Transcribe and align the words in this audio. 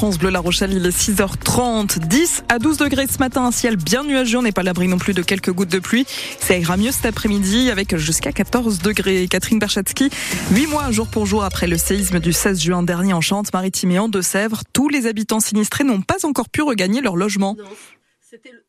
France 0.00 0.18
Bleu 0.18 0.30
La 0.30 0.40
Rochelle, 0.40 0.72
il 0.72 0.86
est 0.86 0.98
6h30, 0.98 1.98
10 1.98 2.44
à 2.48 2.58
12 2.58 2.78
degrés 2.78 3.06
ce 3.06 3.18
matin, 3.18 3.44
un 3.44 3.50
ciel 3.50 3.76
bien 3.76 4.02
nuageux, 4.02 4.38
on 4.38 4.42
n'est 4.42 4.50
pas 4.50 4.62
l'abri 4.62 4.88
non 4.88 4.96
plus 4.96 5.12
de 5.12 5.20
quelques 5.20 5.52
gouttes 5.52 5.68
de 5.68 5.78
pluie. 5.78 6.06
Ça 6.38 6.56
ira 6.56 6.78
mieux 6.78 6.90
cet 6.90 7.04
après-midi 7.04 7.70
avec 7.70 7.94
jusqu'à 7.96 8.32
14 8.32 8.78
degrés. 8.78 9.28
Catherine 9.28 9.58
Berchatsky, 9.58 10.08
8 10.52 10.66
mois 10.68 10.90
jour 10.90 11.06
pour 11.06 11.26
jour 11.26 11.44
après 11.44 11.66
le 11.66 11.76
séisme 11.76 12.18
du 12.18 12.32
16 12.32 12.62
juin 12.62 12.82
dernier 12.82 13.12
en 13.12 13.20
Charente-Maritime 13.20 13.90
et 13.90 13.98
en 13.98 14.08
Deux-Sèvres, 14.08 14.62
tous 14.72 14.88
les 14.88 15.06
habitants 15.06 15.40
sinistrés 15.40 15.84
n'ont 15.84 16.00
pas 16.00 16.24
encore 16.24 16.48
pu 16.48 16.62
regagner 16.62 17.02
leur 17.02 17.16
logement. 17.16 17.54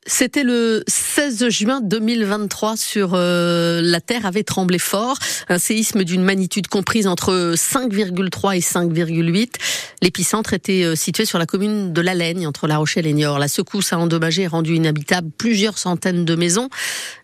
C'était 0.07 0.43
le 0.43 0.83
16 0.87 1.49
juin 1.49 1.81
2023 1.81 2.77
sur 2.77 3.11
euh, 3.13 3.79
la 3.83 4.01
Terre 4.01 4.25
avait 4.25 4.43
tremblé 4.43 4.79
fort, 4.79 5.17
un 5.49 5.59
séisme 5.59 6.03
d'une 6.03 6.23
magnitude 6.23 6.67
comprise 6.67 7.05
entre 7.05 7.53
5,3 7.55 8.57
et 8.57 8.59
5,8. 8.59 9.53
L'épicentre 10.01 10.53
était 10.53 10.83
euh, 10.83 10.95
situé 10.95 11.25
sur 11.25 11.37
la 11.37 11.45
commune 11.45 11.93
de 11.93 12.01
La 12.01 12.15
Laigne 12.15 12.47
entre 12.47 12.67
La 12.67 12.77
Rochelle 12.77 13.05
et 13.05 13.13
Niort. 13.13 13.37
La 13.37 13.47
secousse 13.47 13.93
a 13.93 13.99
endommagé 13.99 14.43
et 14.43 14.47
rendu 14.47 14.75
inhabitable 14.75 15.29
plusieurs 15.37 15.77
centaines 15.77 16.25
de 16.25 16.35
maisons. 16.35 16.69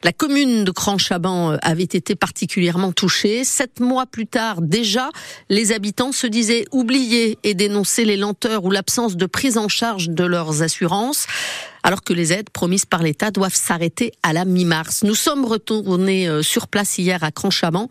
La 0.04 0.12
commune 0.12 0.64
de 0.64 0.72
Cran-Chaban 0.72 1.54
euh, 1.54 1.58
avait 1.64 1.84
été 1.84 2.14
particulièrement 2.14 2.92
touchée. 2.92 3.44
Sept 3.46 3.80
mois 3.80 4.06
plus 4.06 4.28
tard, 4.28 4.62
déjà, 4.62 5.10
les 5.50 5.72
habitants 5.72 6.12
se 6.12 6.28
disaient 6.28 6.66
oubliés 6.72 7.40
et 7.44 7.56
dénonçaient 7.56 8.06
les 8.06 8.18
lenteurs 8.18 8.64
ou 8.64 8.70
l'absence 8.70 9.18
de 9.18 9.26
prise 9.26 9.58
en 9.58 9.70
charge 9.70 10.10
de 10.10 10.24
leurs 10.24 10.62
assurances 10.62 11.26
alors 11.84 12.04
que 12.04 12.14
les 12.14 12.34
aides 12.34 12.50
promises 12.50 12.86
par 12.86 13.04
l'État 13.04 13.32
doivent 13.32 13.56
s'arrêter 13.56 14.12
à 14.24 14.34
la 14.34 14.46
mi-mars. 14.46 15.04
Nous 15.04 15.16
sommes 15.16 15.46
retournés 15.46 16.28
euh, 16.28 16.42
sur 16.42 16.68
place 16.68 16.98
hier 16.98 17.24
à 17.24 17.32
Cranchaman, 17.32 17.88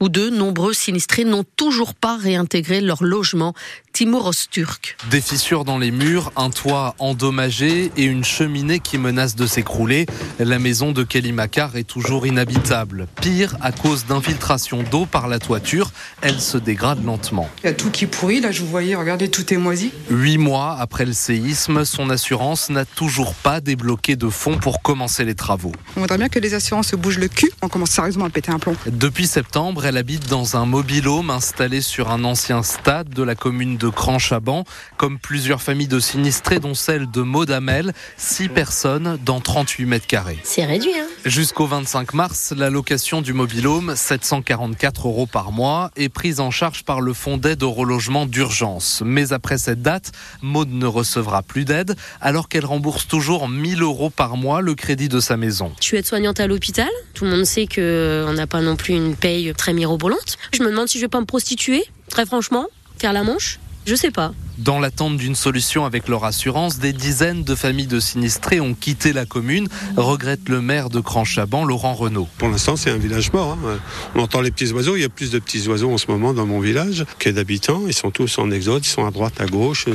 où 0.00 0.08
de 0.08 0.30
nombreux 0.30 0.72
sinistrés 0.72 1.24
n'ont 1.24 1.44
toujours 1.56 1.94
pas 1.94 2.16
réintégré 2.16 2.80
leur 2.80 3.02
logement. 3.02 3.54
Timur 4.00 4.24
Osturk. 4.24 4.96
Des 5.10 5.20
fissures 5.20 5.66
dans 5.66 5.76
les 5.76 5.90
murs, 5.90 6.32
un 6.34 6.48
toit 6.48 6.94
endommagé 7.00 7.92
et 7.98 8.04
une 8.04 8.24
cheminée 8.24 8.80
qui 8.80 8.96
menace 8.96 9.36
de 9.36 9.46
s'écrouler. 9.46 10.06
La 10.38 10.58
maison 10.58 10.92
de 10.92 11.02
Kelly 11.02 11.32
Macar 11.32 11.76
est 11.76 11.84
toujours 11.84 12.26
inhabitable. 12.26 13.08
Pire, 13.20 13.58
à 13.60 13.72
cause 13.72 14.06
d'infiltration 14.06 14.84
d'eau 14.84 15.04
par 15.04 15.28
la 15.28 15.38
toiture, 15.38 15.90
elle 16.22 16.40
se 16.40 16.56
dégrade 16.56 17.04
lentement. 17.04 17.46
Il 17.62 17.66
y 17.66 17.68
a 17.68 17.74
tout 17.74 17.90
qui 17.90 18.06
pourrit, 18.06 18.40
là 18.40 18.52
je 18.52 18.62
vous 18.62 18.68
voyais, 18.68 18.94
regardez, 18.94 19.30
tout 19.30 19.52
est 19.52 19.58
moisi. 19.58 19.92
Huit 20.08 20.38
mois 20.38 20.78
après 20.80 21.04
le 21.04 21.12
séisme, 21.12 21.84
son 21.84 22.08
assurance 22.08 22.70
n'a 22.70 22.86
toujours 22.86 23.34
pas 23.34 23.60
débloqué 23.60 24.16
de 24.16 24.30
fonds 24.30 24.56
pour 24.56 24.80
commencer 24.80 25.26
les 25.26 25.34
travaux. 25.34 25.72
On 25.98 26.00
voudrait 26.00 26.16
bien 26.16 26.30
que 26.30 26.38
les 26.38 26.54
assurances 26.54 26.88
se 26.88 26.96
bougent 26.96 27.18
le 27.18 27.28
cul. 27.28 27.50
On 27.60 27.68
commence 27.68 27.90
sérieusement 27.90 28.24
à 28.24 28.30
péter 28.30 28.50
un 28.50 28.58
plomb. 28.58 28.76
Depuis 28.86 29.26
septembre, 29.26 29.84
elle 29.84 29.98
habite 29.98 30.26
dans 30.26 30.56
un 30.56 30.64
mobile-home 30.64 31.28
installé 31.28 31.82
sur 31.82 32.10
un 32.10 32.24
ancien 32.24 32.62
stade 32.62 33.10
de 33.10 33.22
la 33.22 33.34
commune 33.34 33.76
de 33.76 33.89
Cran-Chaban. 33.90 34.64
Comme 34.96 35.18
plusieurs 35.18 35.62
familles 35.62 35.88
de 35.88 36.00
sinistrés, 36.00 36.58
dont 36.58 36.74
celle 36.74 37.10
de 37.10 37.22
Maudamel, 37.22 37.92
6 38.16 38.48
personnes 38.48 39.18
dans 39.24 39.40
38 39.40 39.86
mètres 39.86 40.06
carrés. 40.06 40.38
C'est 40.42 40.64
réduit, 40.64 40.92
hein 40.98 41.06
Jusqu'au 41.24 41.66
25 41.66 42.14
mars, 42.14 42.52
la 42.56 42.70
location 42.70 43.22
du 43.22 43.32
mobile-home, 43.32 43.94
744 43.96 45.08
euros 45.08 45.26
par 45.26 45.52
mois, 45.52 45.90
est 45.96 46.08
prise 46.08 46.40
en 46.40 46.50
charge 46.50 46.84
par 46.84 47.00
le 47.00 47.12
fonds 47.12 47.36
d'aide 47.36 47.62
au 47.62 47.72
relogement 47.72 48.26
d'urgence. 48.26 49.02
Mais 49.04 49.32
après 49.32 49.58
cette 49.58 49.82
date, 49.82 50.12
Maud 50.42 50.70
ne 50.70 50.86
recevra 50.86 51.42
plus 51.42 51.64
d'aide 51.64 51.94
alors 52.20 52.48
qu'elle 52.48 52.64
rembourse 52.64 53.06
toujours 53.06 53.48
1000 53.48 53.82
euros 53.82 54.10
par 54.10 54.36
mois 54.36 54.60
le 54.60 54.74
crédit 54.74 55.08
de 55.08 55.20
sa 55.20 55.36
maison. 55.36 55.72
Je 55.80 55.86
suis 55.86 55.96
aide-soignante 55.96 56.40
à 56.40 56.46
l'hôpital. 56.46 56.88
Tout 57.14 57.24
le 57.24 57.30
monde 57.30 57.44
sait 57.44 57.66
qu'on 57.66 58.32
n'a 58.32 58.46
pas 58.46 58.60
non 58.60 58.76
plus 58.76 58.94
une 58.94 59.16
paye 59.16 59.52
très 59.54 59.72
mirobolante. 59.72 60.36
Je 60.52 60.62
me 60.62 60.70
demande 60.70 60.88
si 60.88 60.98
je 60.98 61.04
vais 61.04 61.08
pas 61.08 61.20
me 61.20 61.26
prostituer, 61.26 61.84
très 62.08 62.26
franchement, 62.26 62.66
faire 62.98 63.12
la 63.12 63.22
manche. 63.22 63.58
Je 63.86 63.94
sais 63.94 64.10
pas. 64.10 64.32
Dans 64.58 64.78
l'attente 64.78 65.16
d'une 65.16 65.34
solution 65.34 65.86
avec 65.86 66.06
leur 66.06 66.24
assurance, 66.24 66.78
des 66.78 66.92
dizaines 66.92 67.44
de 67.44 67.54
familles 67.54 67.86
de 67.86 67.98
sinistrés 67.98 68.60
ont 68.60 68.74
quitté 68.74 69.14
la 69.14 69.24
commune, 69.24 69.68
regrette 69.96 70.50
le 70.50 70.60
maire 70.60 70.90
de 70.90 71.00
Cranchaban, 71.00 71.64
Laurent 71.64 71.94
Renault. 71.94 72.28
Pour 72.36 72.48
l'instant, 72.50 72.76
c'est 72.76 72.90
un 72.90 72.98
village 72.98 73.32
mort. 73.32 73.56
Hein. 73.64 73.78
On 74.14 74.20
entend 74.20 74.42
les 74.42 74.50
petits 74.50 74.70
oiseaux. 74.72 74.96
Il 74.96 75.00
y 75.02 75.04
a 75.04 75.08
plus 75.08 75.30
de 75.30 75.38
petits 75.38 75.66
oiseaux 75.66 75.90
en 75.90 75.96
ce 75.96 76.08
moment 76.08 76.34
dans 76.34 76.44
mon 76.44 76.60
village 76.60 77.06
que 77.18 77.30
d'habitants. 77.30 77.84
Ils 77.86 77.94
sont 77.94 78.10
tous 78.10 78.38
en 78.38 78.50
exode, 78.50 78.84
ils 78.84 78.88
sont 78.88 79.06
à 79.06 79.10
droite, 79.10 79.40
à 79.40 79.46
gauche. 79.46 79.86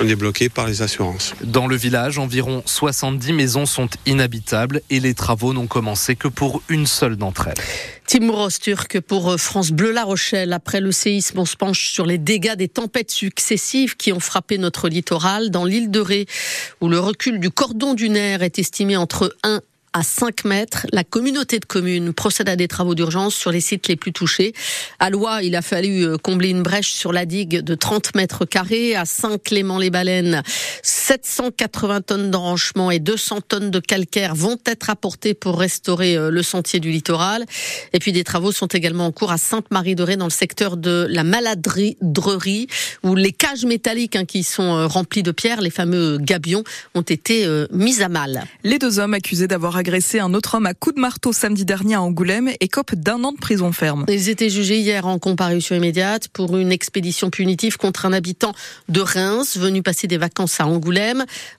On 0.00 0.08
est 0.08 0.16
bloqué 0.16 0.48
par 0.48 0.66
les 0.66 0.80
assurances. 0.80 1.34
Dans 1.44 1.66
le 1.66 1.76
village, 1.76 2.18
environ 2.18 2.62
70 2.64 3.34
maisons 3.34 3.66
sont 3.66 3.90
inhabitables 4.06 4.80
et 4.88 4.98
les 4.98 5.12
travaux 5.12 5.52
n'ont 5.52 5.66
commencé 5.66 6.16
que 6.16 6.28
pour 6.28 6.62
une 6.70 6.86
seule 6.86 7.16
d'entre 7.16 7.48
elles. 7.48 7.62
Timur 8.06 8.48
Turc 8.60 9.00
pour 9.00 9.34
France 9.36 9.72
Bleu 9.72 9.90
La 9.90 10.04
Rochelle. 10.04 10.52
Après 10.52 10.80
le 10.80 10.92
séisme, 10.92 11.40
on 11.40 11.44
se 11.44 11.56
penche 11.56 11.88
sur 11.88 12.06
les 12.06 12.18
dégâts 12.18 12.54
des 12.54 12.68
tempêtes 12.68 13.10
successives 13.10 13.96
qui 13.96 14.12
ont 14.12 14.20
frappé 14.20 14.58
notre 14.58 14.88
littoral 14.88 15.50
dans 15.50 15.64
l'île 15.64 15.90
de 15.90 15.98
Ré, 15.98 16.26
où 16.80 16.88
le 16.88 17.00
recul 17.00 17.40
du 17.40 17.50
cordon 17.50 17.94
dunaire 17.94 18.44
est 18.44 18.60
estimé 18.60 18.96
entre 18.96 19.34
1 19.42 19.60
à 19.96 20.02
5 20.02 20.44
mètres. 20.44 20.86
La 20.92 21.04
communauté 21.04 21.58
de 21.58 21.64
communes 21.64 22.12
procède 22.12 22.50
à 22.50 22.56
des 22.56 22.68
travaux 22.68 22.94
d'urgence 22.94 23.34
sur 23.34 23.50
les 23.50 23.62
sites 23.62 23.88
les 23.88 23.96
plus 23.96 24.12
touchés. 24.12 24.52
À 24.98 25.08
Loire, 25.08 25.40
il 25.40 25.56
a 25.56 25.62
fallu 25.62 26.04
euh, 26.04 26.18
combler 26.18 26.50
une 26.50 26.62
brèche 26.62 26.92
sur 26.92 27.14
la 27.14 27.24
digue 27.24 27.60
de 27.60 27.74
30 27.74 28.14
mètres 28.14 28.44
carrés. 28.44 28.94
À 28.94 29.06
Saint-Clément-les-Baleines, 29.06 30.42
780 31.06 32.00
tonnes 32.00 32.30
d'enranchement 32.32 32.90
et 32.90 32.98
200 32.98 33.42
tonnes 33.42 33.70
de 33.70 33.78
calcaire 33.78 34.34
vont 34.34 34.58
être 34.66 34.90
apportées 34.90 35.34
pour 35.34 35.56
restaurer 35.56 36.16
euh, 36.16 36.30
le 36.30 36.42
sentier 36.42 36.80
du 36.80 36.90
littoral. 36.90 37.46
Et 37.92 38.00
puis 38.00 38.10
des 38.10 38.24
travaux 38.24 38.50
sont 38.50 38.66
également 38.66 39.06
en 39.06 39.12
cours 39.12 39.30
à 39.30 39.38
Sainte-Marie-de-Ré 39.38 40.16
dans 40.16 40.24
le 40.24 40.30
secteur 40.30 40.76
de 40.76 41.06
la 41.08 41.22
maladrerie 41.22 41.96
où 43.04 43.14
les 43.14 43.30
cages 43.30 43.64
métalliques 43.64 44.16
hein, 44.16 44.24
qui 44.24 44.42
sont 44.42 44.64
euh, 44.64 44.86
remplies 44.88 45.22
de 45.22 45.30
pierres, 45.30 45.60
les 45.60 45.70
fameux 45.70 46.18
gabions, 46.18 46.64
ont 46.96 47.02
été 47.02 47.46
mises 47.70 48.02
à 48.02 48.08
mal. 48.08 48.42
Les 48.64 48.80
deux 48.80 48.98
hommes 48.98 49.14
accusés 49.14 49.46
d'avoir 49.46 49.76
agressé 49.76 50.18
un 50.18 50.34
autre 50.34 50.56
homme 50.56 50.66
à 50.66 50.74
coups 50.74 50.96
de 50.96 51.00
marteau 51.00 51.32
samedi 51.32 51.64
dernier 51.64 51.94
à 51.94 52.02
Angoulême 52.02 52.50
et 52.58 52.66
cope 52.66 52.96
d'un 52.96 53.22
an 53.22 53.30
de 53.30 53.38
prison 53.38 53.70
ferme. 53.70 54.06
Ils 54.08 54.28
étaient 54.28 54.50
jugés 54.50 54.80
hier 54.80 55.06
en 55.06 55.20
comparution 55.20 55.76
immédiate 55.76 56.26
pour 56.28 56.56
une 56.56 56.72
expédition 56.72 57.30
punitive 57.30 57.76
contre 57.76 58.06
un 58.06 58.12
habitant 58.12 58.54
de 58.88 59.00
Reims 59.00 59.56
venu 59.56 59.82
passer 59.82 60.08
des 60.08 60.18
vacances 60.18 60.58
à 60.60 60.66
Angoulême. 60.66 60.95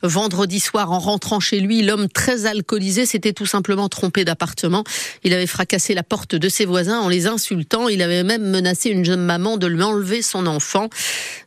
Vendredi 0.03 0.59
soir, 0.59 0.91
en 0.91 0.99
rentrant 0.99 1.39
chez 1.39 1.59
lui, 1.59 1.81
l'homme 1.81 2.07
très 2.09 2.45
alcoolisé 2.45 3.05
s'était 3.05 3.33
tout 3.33 3.45
simplement 3.45 3.89
trompé 3.89 4.25
d'appartement. 4.25 4.83
Il 5.23 5.33
avait 5.33 5.47
fracassé 5.47 5.93
la 5.93 6.03
porte 6.03 6.35
de 6.35 6.49
ses 6.49 6.65
voisins 6.65 6.99
en 6.99 7.09
les 7.09 7.27
insultant. 7.27 7.87
Il 7.87 8.01
avait 8.01 8.23
même 8.23 8.49
menacé 8.49 8.89
une 8.89 9.05
jeune 9.05 9.23
maman 9.23 9.57
de 9.57 9.67
lui 9.67 9.83
enlever 9.83 10.21
son 10.21 10.47
enfant. 10.47 10.89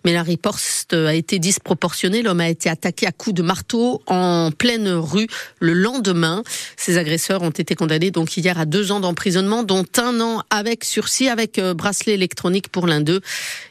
Mais 0.05 0.13
la 0.13 0.23
riposte 0.23 0.93
a 0.93 1.15
été 1.15 1.39
disproportionnée. 1.39 2.23
L'homme 2.23 2.41
a 2.41 2.49
été 2.49 2.69
attaqué 2.69 3.07
à 3.07 3.13
coups 3.13 3.35
de 3.35 3.43
marteau 3.43 4.03
en 4.07 4.51
pleine 4.57 4.89
rue 4.89 5.27
le 5.59 5.73
lendemain. 5.73 6.43
Ces 6.77 6.99
agresseurs 6.99 7.43
ont 7.43 7.51
été 7.51 7.75
condamnés 7.75 8.11
donc 8.11 8.37
hier 8.37 8.59
à 8.59 8.67
deux 8.67 8.93
ans 8.93 9.01
d'emprisonnement, 9.01 9.63
dont 9.63 9.85
un 9.99 10.21
an 10.21 10.43
avec 10.51 10.85
sursis, 10.85 11.29
avec 11.29 11.59
euh, 11.59 11.75
bracelet 11.75 12.15
électronique 12.15 12.69
pour 12.69 12.87
l'un 12.87 13.01
d'eux. 13.01 13.21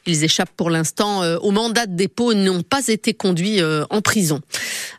Ils 0.06 0.24
échappent 0.24 0.56
pour 0.56 0.70
l'instant 0.70 1.24
euh, 1.24 1.38
au 1.38 1.52
mandat 1.52 1.86
de 1.86 1.96
dépôt 1.96 2.32
et 2.32 2.36
n'ont 2.36 2.64
pas 2.64 2.88
été 2.88 3.14
conduits 3.14 3.62
euh, 3.62 3.86
en 3.90 4.02
prison. 4.02 4.09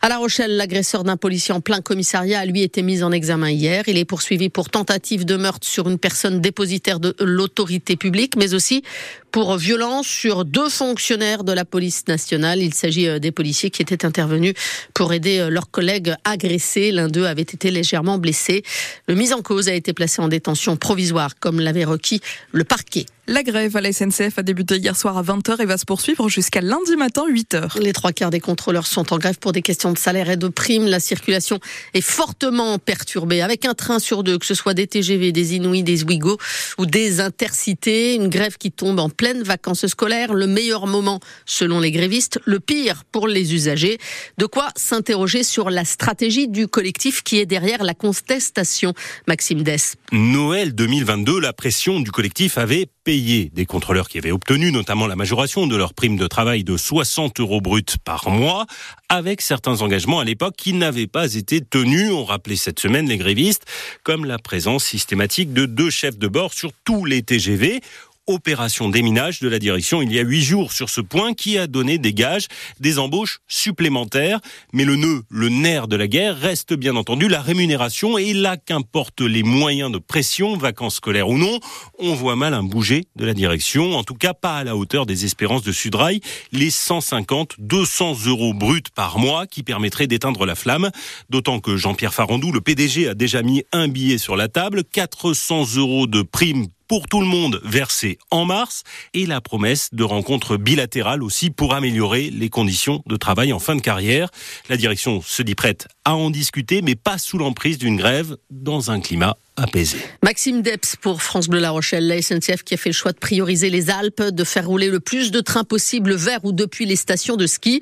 À 0.02 0.08
La 0.08 0.18
Rochelle, 0.18 0.56
l'agresseur 0.56 1.02
d'un 1.02 1.16
policier 1.16 1.52
en 1.52 1.60
plein 1.60 1.80
commissariat 1.80 2.40
a 2.40 2.44
lui 2.44 2.62
été 2.62 2.82
mis 2.82 3.02
en 3.02 3.10
examen 3.10 3.50
hier. 3.50 3.82
Il 3.88 3.98
est 3.98 4.04
poursuivi 4.04 4.50
pour 4.50 4.70
tentative 4.70 5.24
de 5.24 5.36
meurtre 5.36 5.66
sur 5.66 5.88
une 5.88 5.98
personne 5.98 6.40
dépositaire 6.40 7.00
de 7.00 7.16
l'autorité 7.18 7.96
publique, 7.96 8.36
mais 8.36 8.54
aussi 8.54 8.84
pour 9.32 9.56
violence 9.56 10.06
sur 10.06 10.44
deux 10.44 10.68
fonctionnaires 10.68 11.44
de 11.44 11.52
la 11.52 11.64
police 11.64 12.06
nationale. 12.08 12.60
Il 12.62 12.74
s'agit 12.74 13.20
des 13.20 13.32
policiers 13.32 13.70
qui 13.70 13.82
étaient 13.82 14.04
intervenus 14.04 14.54
pour 14.94 15.12
aider 15.12 15.48
leurs 15.50 15.70
collègues 15.70 16.14
agressés. 16.24 16.92
L'un 16.92 17.08
d'eux 17.08 17.26
avait 17.26 17.42
été 17.42 17.70
légèrement 17.70 18.18
blessé. 18.18 18.62
Le 19.08 19.14
mis 19.14 19.32
en 19.32 19.42
cause 19.42 19.68
a 19.68 19.74
été 19.74 19.92
placé 19.92 20.20
en 20.22 20.28
détention 20.28 20.76
provisoire, 20.76 21.38
comme 21.38 21.60
l'avait 21.60 21.84
requis 21.84 22.20
le 22.52 22.64
parquet. 22.64 23.06
La 23.30 23.44
grève 23.44 23.76
à 23.76 23.80
la 23.80 23.92
SNCF 23.92 24.38
a 24.38 24.42
débuté 24.42 24.78
hier 24.78 24.96
soir 24.96 25.16
à 25.16 25.22
20h 25.22 25.62
et 25.62 25.64
va 25.64 25.78
se 25.78 25.84
poursuivre 25.84 26.28
jusqu'à 26.28 26.60
lundi 26.60 26.96
matin 26.96 27.22
8h. 27.30 27.80
Les 27.80 27.92
trois 27.92 28.10
quarts 28.10 28.30
des 28.30 28.40
contrôleurs 28.40 28.88
sont 28.88 29.12
en 29.12 29.18
grève 29.18 29.38
pour 29.38 29.52
des 29.52 29.62
questions 29.62 29.92
de 29.92 29.98
salaire 29.98 30.30
et 30.30 30.36
de 30.36 30.48
primes. 30.48 30.88
La 30.88 30.98
circulation 30.98 31.60
est 31.94 32.00
fortement 32.00 32.80
perturbée 32.80 33.40
avec 33.40 33.66
un 33.66 33.74
train 33.74 34.00
sur 34.00 34.24
deux, 34.24 34.36
que 34.36 34.46
ce 34.46 34.54
soit 34.54 34.74
des 34.74 34.88
TGV, 34.88 35.30
des 35.30 35.54
Inouïs, 35.54 35.84
des 35.84 36.02
Ouigo 36.02 36.38
ou 36.76 36.86
des 36.86 37.20
Intercités. 37.20 38.16
Une 38.16 38.30
grève 38.30 38.56
qui 38.58 38.72
tombe 38.72 38.98
en 38.98 39.10
pleine 39.20 39.42
vacances 39.42 39.86
scolaires. 39.86 40.32
Le 40.32 40.46
meilleur 40.46 40.86
moment 40.86 41.20
selon 41.44 41.78
les 41.78 41.90
grévistes, 41.90 42.40
le 42.46 42.58
pire 42.58 43.04
pour 43.12 43.28
les 43.28 43.52
usagers. 43.52 43.98
De 44.38 44.46
quoi 44.46 44.68
s'interroger 44.76 45.42
sur 45.42 45.68
la 45.68 45.84
stratégie 45.84 46.48
du 46.48 46.68
collectif 46.68 47.22
qui 47.22 47.38
est 47.38 47.44
derrière 47.44 47.84
la 47.84 47.92
contestation. 47.92 48.94
Maxime 49.28 49.62
Dess. 49.62 49.96
Noël 50.10 50.74
2022, 50.74 51.38
la 51.38 51.52
pression 51.52 52.00
du 52.00 52.10
collectif 52.10 52.56
avait 52.56 52.86
payé 53.04 53.50
des 53.52 53.66
contrôleurs 53.66 54.08
qui 54.08 54.16
avaient 54.16 54.30
obtenu 54.30 54.72
notamment 54.72 55.06
la 55.06 55.16
majoration 55.16 55.66
de 55.66 55.76
leur 55.76 55.92
prime 55.92 56.16
de 56.16 56.26
travail 56.26 56.64
de 56.64 56.78
60 56.78 57.40
euros 57.40 57.60
bruts 57.60 57.84
par 58.02 58.30
mois, 58.30 58.64
avec 59.10 59.42
certains 59.42 59.82
engagements 59.82 60.20
à 60.20 60.24
l'époque 60.24 60.54
qui 60.56 60.72
n'avaient 60.72 61.06
pas 61.06 61.34
été 61.34 61.60
tenus, 61.60 62.10
ont 62.10 62.24
rappelé 62.24 62.56
cette 62.56 62.80
semaine 62.80 63.06
les 63.06 63.18
grévistes, 63.18 63.64
comme 64.02 64.24
la 64.24 64.38
présence 64.38 64.84
systématique 64.84 65.52
de 65.52 65.66
deux 65.66 65.90
chefs 65.90 66.18
de 66.18 66.28
bord 66.28 66.54
sur 66.54 66.72
tous 66.84 67.04
les 67.04 67.22
TGV 67.22 67.80
opération 68.30 68.88
déminage 68.88 69.40
de 69.40 69.48
la 69.48 69.58
direction 69.58 70.02
il 70.02 70.12
y 70.12 70.18
a 70.18 70.22
huit 70.22 70.42
jours 70.42 70.72
sur 70.72 70.88
ce 70.88 71.00
point 71.00 71.34
qui 71.34 71.58
a 71.58 71.66
donné 71.66 71.98
des 71.98 72.14
gages, 72.14 72.46
des 72.78 72.98
embauches 72.98 73.40
supplémentaires. 73.48 74.40
Mais 74.72 74.84
le 74.84 74.96
nœud, 74.96 75.22
le 75.28 75.48
nerf 75.48 75.88
de 75.88 75.96
la 75.96 76.06
guerre 76.06 76.38
reste 76.38 76.74
bien 76.74 76.96
entendu 76.96 77.28
la 77.28 77.40
rémunération 77.42 78.18
et 78.18 78.32
là 78.32 78.56
qu'importe 78.56 79.20
les 79.20 79.42
moyens 79.42 79.90
de 79.90 79.98
pression, 79.98 80.56
vacances 80.56 80.96
scolaires 80.96 81.28
ou 81.28 81.38
non, 81.38 81.58
on 81.98 82.14
voit 82.14 82.36
mal 82.36 82.54
un 82.54 82.62
bouger 82.62 83.06
de 83.16 83.24
la 83.24 83.34
direction, 83.34 83.96
en 83.96 84.04
tout 84.04 84.14
cas 84.14 84.34
pas 84.34 84.58
à 84.58 84.64
la 84.64 84.76
hauteur 84.76 85.06
des 85.06 85.24
espérances 85.24 85.62
de 85.62 85.72
Sudrail, 85.72 86.20
les 86.52 86.70
150, 86.70 87.56
200 87.58 88.26
euros 88.26 88.54
bruts 88.54 88.82
par 88.94 89.18
mois 89.18 89.46
qui 89.46 89.62
permettraient 89.62 90.06
d'éteindre 90.06 90.46
la 90.46 90.54
flamme, 90.54 90.90
d'autant 91.28 91.60
que 91.60 91.76
Jean-Pierre 91.76 92.14
Farandou, 92.14 92.52
le 92.52 92.60
PDG, 92.60 93.08
a 93.08 93.14
déjà 93.14 93.42
mis 93.42 93.64
un 93.72 93.88
billet 93.88 94.18
sur 94.18 94.36
la 94.36 94.48
table, 94.48 94.84
400 94.84 95.76
euros 95.76 96.06
de 96.06 96.22
prime 96.22 96.68
pour 96.90 97.06
tout 97.06 97.20
le 97.20 97.26
monde 97.28 97.60
versé 97.62 98.18
en 98.32 98.44
mars 98.44 98.82
et 99.14 99.24
la 99.24 99.40
promesse 99.40 99.90
de 99.92 100.02
rencontres 100.02 100.56
bilatérales 100.56 101.22
aussi 101.22 101.50
pour 101.50 101.72
améliorer 101.72 102.30
les 102.30 102.48
conditions 102.48 103.00
de 103.06 103.14
travail 103.14 103.52
en 103.52 103.60
fin 103.60 103.76
de 103.76 103.80
carrière. 103.80 104.28
La 104.68 104.76
direction 104.76 105.22
se 105.22 105.44
dit 105.44 105.54
prête 105.54 105.86
à 106.04 106.16
en 106.16 106.30
discuter, 106.30 106.82
mais 106.82 106.96
pas 106.96 107.16
sous 107.16 107.38
l'emprise 107.38 107.78
d'une 107.78 107.96
grève 107.96 108.36
dans 108.50 108.90
un 108.90 108.98
climat 108.98 109.36
apaisé. 109.60 109.98
Maxime 110.22 110.62
Deps 110.62 110.96
pour 111.00 111.22
France 111.22 111.48
Bleu 111.48 111.60
La 111.60 111.70
Rochelle, 111.70 112.06
la 112.06 112.20
SNCF 112.20 112.62
qui 112.64 112.74
a 112.74 112.76
fait 112.76 112.90
le 112.90 112.94
choix 112.94 113.12
de 113.12 113.18
prioriser 113.18 113.70
les 113.70 113.90
Alpes, 113.90 114.22
de 114.22 114.44
faire 114.44 114.66
rouler 114.66 114.88
le 114.88 115.00
plus 115.00 115.30
de 115.30 115.40
trains 115.40 115.64
possible 115.64 116.14
vers 116.14 116.44
ou 116.44 116.52
depuis 116.52 116.86
les 116.86 116.96
stations 116.96 117.36
de 117.36 117.46
ski. 117.46 117.80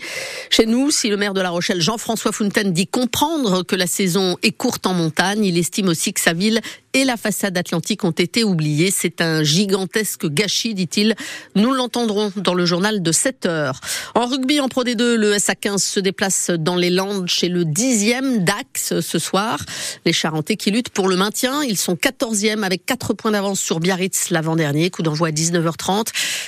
Chez 0.51 0.67
nous, 0.67 0.91
si 0.91 1.09
le 1.09 1.17
maire 1.17 1.35
de 1.35 1.41
La 1.41 1.51
Rochelle, 1.51 1.81
Jean-François 1.81 2.33
Fontaine, 2.33 2.73
dit 2.73 2.87
comprendre 2.87 3.63
que 3.63 3.77
la 3.77 3.87
saison 3.87 4.37
est 4.43 4.53
courte 4.53 4.87
en 4.87 4.95
montagne, 4.95 5.45
il 5.45 5.59
estime 5.59 5.89
aussi 5.89 6.13
que 6.13 6.21
sa 6.21 6.33
ville 6.33 6.61
et 6.95 7.05
la 7.05 7.17
façade 7.17 7.57
atlantique 7.57 8.05
ont 8.05 8.11
été 8.11 8.45
oubliées. 8.45 8.91
C'est 8.91 9.21
un 9.21 9.43
gigantesque 9.43 10.27
gâchis, 10.27 10.75
dit-il. 10.75 11.15
Nous 11.55 11.73
l'entendrons 11.73 12.33
dans 12.37 12.55
le 12.55 12.65
journal 12.65 13.03
de 13.03 13.13
7 13.13 13.47
heures. 13.47 13.81
En 14.15 14.27
rugby, 14.27 14.61
en 14.61 14.69
Pro 14.69 14.85
D2, 14.85 15.15
le 15.15 15.35
SA15 15.35 15.79
se 15.79 16.01
déplace 16.01 16.51
dans 16.51 16.77
les 16.77 16.91
Landes 16.91 17.29
chez 17.29 17.49
le 17.49 17.65
10e 17.65 18.43
DAX 18.43 19.01
ce 19.01 19.19
soir. 19.19 19.61
Les 20.07 20.13
Charentais 20.13 20.57
qui 20.57 20.71
luttent 20.71 20.91
pour 20.91 21.09
le 21.09 21.17
maintien. 21.17 21.63
Ils 21.69 21.77
sont 21.77 21.97
14e 21.97 22.63
avec 22.63 22.87
4 22.87 23.13
points 23.13 23.33
d'avance 23.33 23.61
sur 23.61 23.79
Biarritz 23.79 24.31
l'avant-dernier. 24.31 24.89
Coup 24.89 25.03
d'envoi 25.03 25.29
à 25.29 25.31
19h30. 25.33 26.07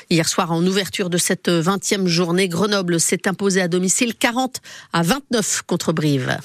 Hier 0.09 0.27
soir, 0.27 0.51
en 0.51 0.67
ouverture 0.67 1.11
de 1.11 1.19
cette 1.19 1.51
20e 1.51 2.07
journée, 2.07 2.49
Grenoble 2.49 2.99
s'est 2.99 3.29
imposé 3.29 3.61
à 3.61 3.69
domicile 3.69 4.15
40 4.15 4.63
à 4.95 5.03
29 5.03 5.63
contre 5.67 5.93
Brive. 5.93 6.39